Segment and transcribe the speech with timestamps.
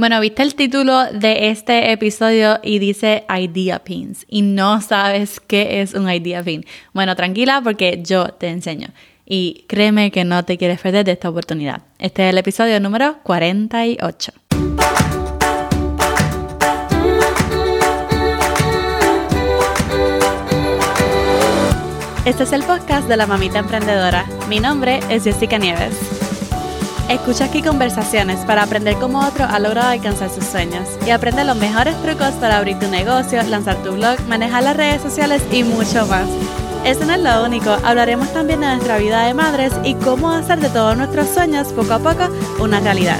[0.00, 5.82] Bueno, viste el título de este episodio y dice Idea Pins y no sabes qué
[5.82, 6.64] es un Idea Pin.
[6.94, 8.88] Bueno, tranquila porque yo te enseño
[9.26, 11.82] y créeme que no te quieres perder de esta oportunidad.
[11.98, 14.32] Este es el episodio número 48.
[22.24, 24.24] Este es el podcast de la mamita emprendedora.
[24.48, 26.19] Mi nombre es Jessica Nieves.
[27.10, 31.56] Escucha aquí conversaciones para aprender cómo otro ha logrado alcanzar sus sueños y aprende los
[31.56, 36.06] mejores trucos para abrir tu negocio, lanzar tu blog, manejar las redes sociales y mucho
[36.06, 36.28] más.
[36.84, 40.60] Eso no es lo único, hablaremos también de nuestra vida de madres y cómo hacer
[40.60, 42.28] de todos nuestros sueños poco a poco
[42.62, 43.18] una realidad.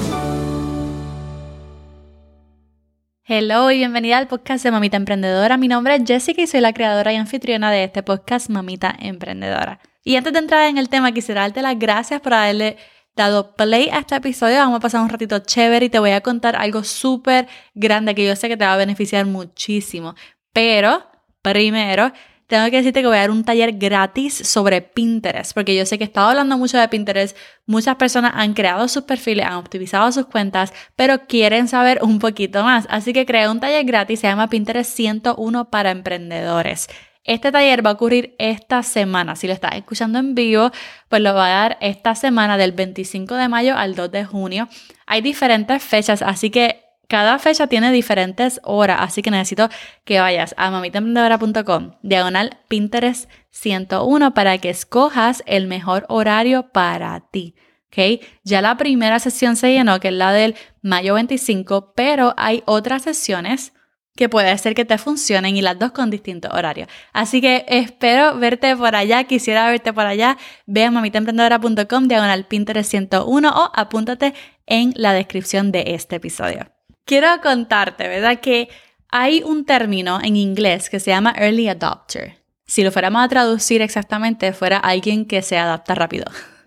[3.25, 5.57] Hello y bienvenida al podcast de Mamita Emprendedora.
[5.57, 9.81] Mi nombre es Jessica y soy la creadora y anfitriona de este podcast Mamita Emprendedora.
[10.05, 12.77] Y antes de entrar en el tema, quisiera darte las gracias por haberle
[13.21, 14.57] dado play a este episodio.
[14.57, 18.27] Vamos a pasar un ratito chévere y te voy a contar algo súper grande que
[18.27, 20.15] yo sé que te va a beneficiar muchísimo.
[20.53, 21.05] Pero,
[21.43, 22.13] primero,
[22.47, 25.99] tengo que decirte que voy a dar un taller gratis sobre Pinterest, porque yo sé
[25.99, 30.11] que he estado hablando mucho de Pinterest, muchas personas han creado sus perfiles, han optimizado
[30.11, 32.87] sus cuentas, pero quieren saber un poquito más.
[32.91, 36.89] Así que creé un taller gratis, se llama Pinterest 101 para emprendedores.
[37.25, 39.37] Este taller va a ocurrir esta semana.
[39.37, 40.71] Si lo estás escuchando en vivo,
[41.09, 44.69] pues lo va a dar esta semana del 25 de mayo al 2 de junio.
[45.07, 49.69] Hay diferentes fechas, así que cada fecha tiene diferentes horas, así que necesito
[50.05, 57.57] que vayas a mamitaemprendedora.com, diagonal Pinterest 101 para que escojas el mejor horario para ti.
[57.89, 58.23] ¿ok?
[58.45, 63.03] Ya la primera sesión se llenó, que es la del mayo 25, pero hay otras
[63.03, 63.73] sesiones
[64.21, 66.89] que puede ser que te funcionen y las dos con distintos horarios.
[67.15, 70.37] Así que espero verte por allá, quisiera verte por allá.
[70.67, 74.35] Ve a mamitaemprendedora.com, diagonal Pinterest 101 o apúntate
[74.67, 76.71] en la descripción de este episodio.
[77.07, 78.41] Quiero contarte, ¿verdad?
[78.41, 78.69] Que
[79.09, 82.45] hay un término en inglés que se llama early adopter.
[82.67, 86.27] Si lo fuéramos a traducir exactamente, fuera alguien que se adapta rápido.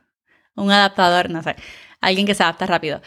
[0.55, 1.55] un adaptador, no sé.
[2.01, 2.99] Alguien que se adapta rápido.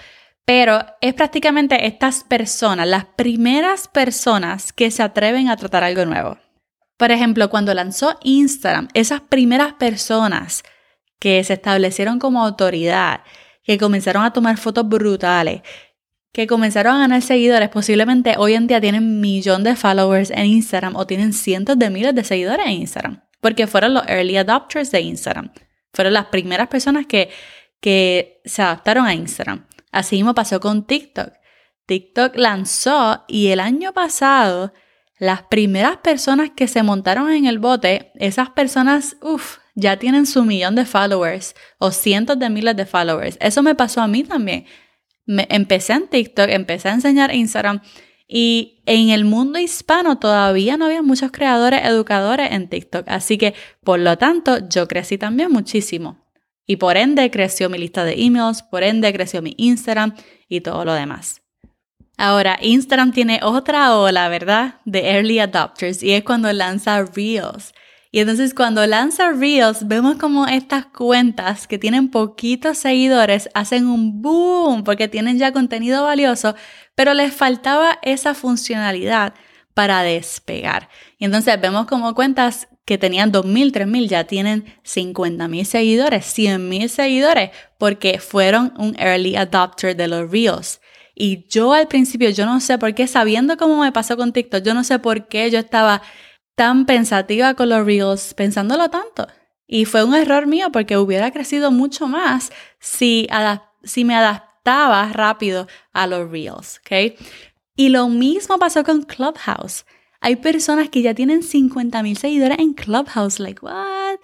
[0.47, 6.39] Pero es prácticamente estas personas, las primeras personas que se atreven a tratar algo nuevo.
[6.97, 10.63] Por ejemplo, cuando lanzó Instagram, esas primeras personas
[11.19, 13.23] que se establecieron como autoridad,
[13.65, 15.63] que comenzaron a tomar fotos brutales,
[16.33, 20.95] que comenzaron a ganar seguidores, posiblemente hoy en día tienen millón de followers en Instagram
[20.95, 25.01] o tienen cientos de miles de seguidores en Instagram, porque fueron los early adopters de
[25.01, 25.51] Instagram.
[25.93, 27.31] Fueron las primeras personas que,
[27.81, 29.67] que se adaptaron a Instagram.
[29.93, 31.33] Así mismo pasó con TikTok.
[31.87, 34.73] TikTok lanzó y el año pasado
[35.19, 40.45] las primeras personas que se montaron en el bote, esas personas, uff, ya tienen su
[40.45, 43.39] millón de followers o cientos de miles de followers.
[43.41, 44.67] Eso me pasó a mí también.
[45.25, 47.81] Me, empecé en TikTok, empecé a enseñar Instagram
[48.29, 53.05] y en el mundo hispano todavía no había muchos creadores, educadores en TikTok.
[53.09, 53.55] Así que,
[53.85, 56.26] por lo tanto, yo crecí también muchísimo.
[56.67, 60.15] Y por ende creció mi lista de emails, por ende creció mi Instagram
[60.49, 61.43] y todo lo demás.
[62.19, 64.77] Ahora, Instagram tiene otra ola, ¿verdad?
[64.85, 67.75] De early adopters y es cuando lanza Reels.
[68.11, 74.23] Y entonces cuando lanza Reels, vemos como estas cuentas que tienen poquitos seguidores hacen un
[74.23, 76.55] boom porque tienen ya contenido valioso,
[76.95, 79.35] pero les faltaba esa funcionalidad
[79.77, 80.89] para despegar.
[81.19, 87.51] Y entonces vemos como cuentas que tenían 2.000, 3.000, ya tienen 50.000 seguidores, 100.000 seguidores,
[87.77, 90.81] porque fueron un early adopter de los Reels.
[91.15, 94.63] Y yo al principio, yo no sé por qué, sabiendo cómo me pasó con TikTok,
[94.65, 96.01] yo no sé por qué yo estaba
[96.55, 99.27] tan pensativa con los Reels, pensándolo tanto.
[99.67, 103.29] Y fue un error mío porque hubiera crecido mucho más si,
[103.83, 107.21] si me adaptaba rápido a los Reels, ¿ok?
[107.77, 109.85] Y lo mismo pasó con Clubhouse.
[110.21, 114.17] Hay personas que ya tienen 50.000 seguidores en Clubhouse, like what?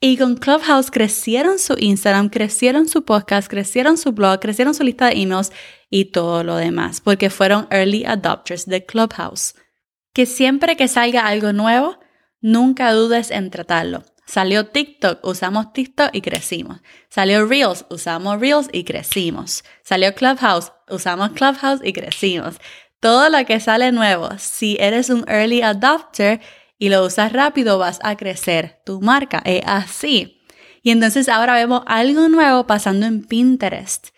[0.00, 5.06] Y con Clubhouse crecieron su Instagram, crecieron su podcast, crecieron su blog, crecieron su lista
[5.06, 5.50] de emails
[5.90, 9.54] y todo lo demás, porque fueron early adopters de Clubhouse.
[10.12, 11.98] Que siempre que salga algo nuevo,
[12.40, 14.04] nunca dudes en tratarlo.
[14.26, 16.80] Salió TikTok, usamos TikTok y crecimos.
[17.08, 19.64] Salió Reels, usamos Reels y crecimos.
[19.82, 22.56] Salió Clubhouse, usamos Clubhouse y crecimos.
[23.00, 26.40] Todo lo que sale nuevo, si eres un early adopter
[26.78, 28.80] y lo usas rápido, vas a crecer.
[28.84, 30.40] Tu marca es así.
[30.82, 34.08] Y entonces ahora vemos algo nuevo pasando en Pinterest.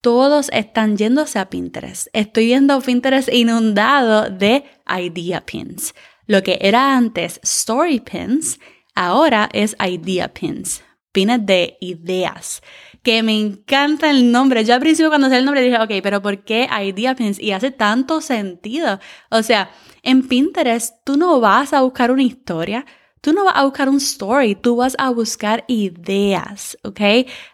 [0.00, 2.08] Todos están yéndose a Pinterest.
[2.12, 5.94] Estoy viendo Pinterest inundado de idea pins.
[6.26, 8.58] Lo que era antes story pins,
[8.94, 10.82] ahora es idea pins.
[11.18, 12.62] Pines de ideas
[13.02, 14.64] que me encanta el nombre.
[14.64, 17.40] Yo al principio cuando sé el nombre dije, ok, pero ¿por qué Idea Pins?
[17.40, 19.00] Y hace tanto sentido.
[19.30, 19.72] O sea,
[20.04, 22.86] en Pinterest tú no vas a buscar una historia,
[23.20, 27.00] tú no vas a buscar un story, tú vas a buscar ideas, ¿ok?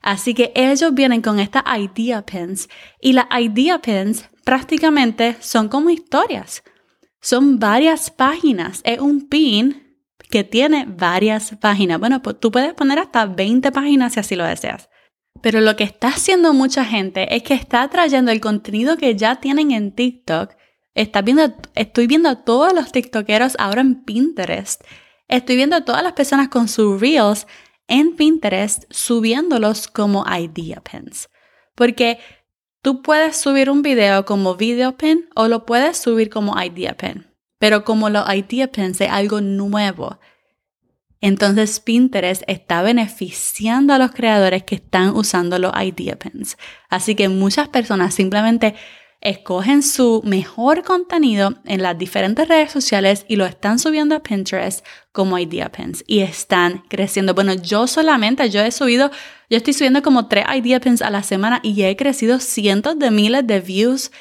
[0.03, 2.69] Así que ellos vienen con estas idea pins
[3.01, 6.63] y las idea pins prácticamente son como historias.
[7.23, 8.83] Son varias páginas.
[8.85, 9.84] Es un pin
[10.35, 12.01] que tiene varias páginas.
[12.01, 14.89] Bueno, pues tú puedes poner hasta 20 páginas si así lo deseas.
[15.41, 19.37] Pero lo que está haciendo mucha gente es que está trayendo el contenido que ya
[19.37, 20.51] tienen en TikTok.
[20.97, 24.83] Estoy viendo a todos los TikTokeros ahora en Pinterest.
[25.29, 27.47] Estoy viendo a todas las personas con sus reels
[27.87, 31.29] en Pinterest subiéndolos como idea pins.
[31.77, 32.19] Porque
[32.83, 37.25] tú puedes subir un video como video pin o lo puedes subir como idea pin.
[37.59, 40.19] Pero como los idea pins es algo nuevo,
[41.25, 46.59] entonces Pinterest está beneficiando a los creadores que están usando los idea pins.
[46.91, 48.75] Así que muchas personas simplemente
[49.23, 54.85] escogen su mejor contenido en las diferentes redes sociales y lo están subiendo a Pinterest
[55.13, 57.33] como idea pins y están creciendo.
[57.33, 59.11] Bueno, yo solamente, yo he subido,
[59.49, 63.11] yo estoy subiendo como tres idea pins a la semana y he crecido cientos de
[63.11, 64.13] miles de views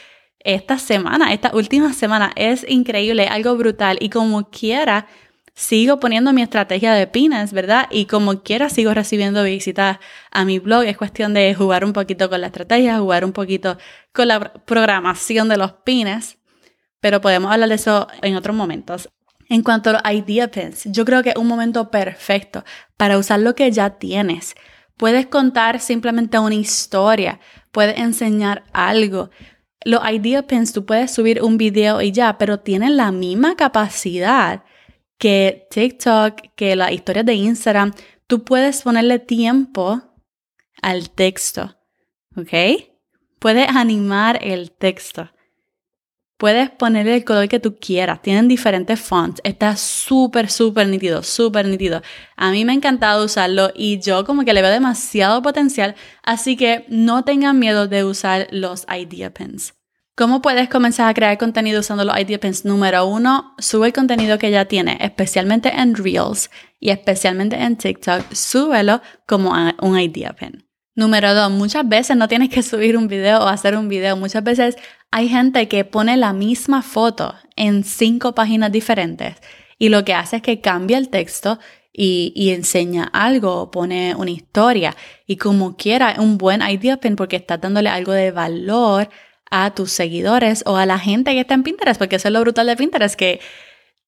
[0.43, 2.31] esta semana, esta última semana.
[2.35, 5.07] Es increíble, algo brutal y como quiera
[5.55, 7.87] sigo poniendo mi estrategia de pines, ¿verdad?
[7.91, 9.99] Y como quiera sigo recibiendo visitas
[10.31, 10.83] a mi blog.
[10.83, 13.77] Es cuestión de jugar un poquito con la estrategia, jugar un poquito
[14.11, 16.37] con la programación de los pines,
[16.99, 19.09] pero podemos hablar de eso en otros momentos.
[19.49, 22.63] En cuanto a los idea pins, yo creo que es un momento perfecto
[22.97, 24.55] para usar lo que ya tienes.
[24.97, 27.39] Puedes contar simplemente una historia,
[27.71, 29.29] puedes enseñar algo.
[29.85, 34.63] Los idea pins, tú puedes subir un video y ya, pero tienen la misma capacidad
[35.17, 37.93] que TikTok, que las historias de Instagram,
[38.27, 40.01] tú puedes ponerle tiempo
[40.81, 41.77] al texto,
[42.35, 42.83] ¿ok?
[43.39, 45.29] Puedes animar el texto.
[46.43, 48.21] Puedes ponerle el color que tú quieras.
[48.21, 49.39] Tienen diferentes fonts.
[49.45, 52.01] Está súper, súper nítido, súper nítido.
[52.35, 55.95] A mí me ha encantado usarlo y yo como que le veo demasiado potencial.
[56.21, 59.73] Así que no tengan miedo de usar los idea pins.
[60.17, 62.65] ¿Cómo puedes comenzar a crear contenido usando los Idea Pins?
[62.65, 68.33] Número uno, sube el contenido que ya tienes, especialmente en Reels y especialmente en TikTok,
[68.33, 70.67] súbelo como un Idea Pin.
[70.95, 74.15] Número dos, muchas veces no tienes que subir un video o hacer un video.
[74.15, 74.75] Muchas veces
[75.15, 79.35] hay gente que pone la misma foto en cinco páginas diferentes
[79.77, 81.59] y lo que hace es que cambia el texto
[81.93, 84.95] y, enseña algo, pone una historia
[85.27, 89.07] y como quiera, un buen idea pin porque está dándole algo de valor
[89.51, 92.41] a tus seguidores o a la gente que está en Pinterest, porque eso es lo
[92.41, 93.39] brutal de Pinterest, que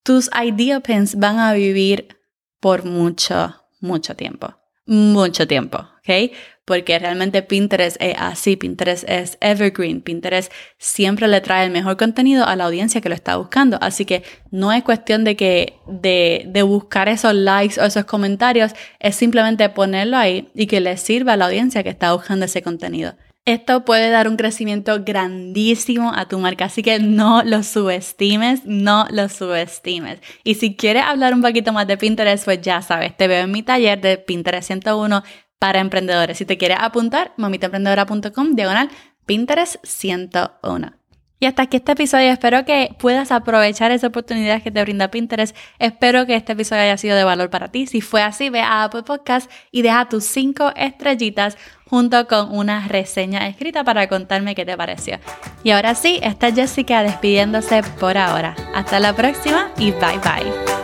[0.01, 2.17] tus idea pins van a vivir
[2.59, 4.55] por mucho, mucho tiempo.
[4.87, 6.31] Mucho tiempo, ¿ok?
[6.63, 12.45] Porque realmente Pinterest es así, Pinterest es evergreen, Pinterest siempre le trae el mejor contenido
[12.45, 13.79] a la audiencia que lo está buscando.
[13.81, 18.73] Así que no es cuestión de que de, de buscar esos likes o esos comentarios,
[18.99, 22.61] es simplemente ponerlo ahí y que le sirva a la audiencia que está buscando ese
[22.61, 23.15] contenido.
[23.45, 29.06] Esto puede dar un crecimiento grandísimo a tu marca, así que no lo subestimes, no
[29.12, 30.19] lo subestimes.
[30.44, 33.51] Y si quieres hablar un poquito más de Pinterest, pues ya sabes, te veo en
[33.51, 35.24] mi taller de Pinterest 101
[35.59, 36.39] para emprendedores.
[36.39, 38.89] Si te quieres apuntar, mamitaemprendedora.com, diagonal
[39.27, 41.04] Pinterest 101.
[41.39, 42.31] Y hasta aquí este episodio.
[42.31, 45.55] Espero que puedas aprovechar esa oportunidad que te brinda Pinterest.
[45.79, 47.88] Espero que este episodio haya sido de valor para ti.
[47.88, 51.57] Si fue así, ve a Apple Podcast y deja tus cinco estrellitas
[51.89, 55.19] junto con una reseña escrita para contarme qué te pareció.
[55.63, 58.55] Y ahora sí, está Jessica despidiéndose por ahora.
[58.74, 60.75] Hasta la próxima y bye bye.